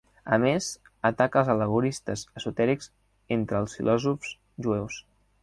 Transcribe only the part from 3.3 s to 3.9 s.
entre els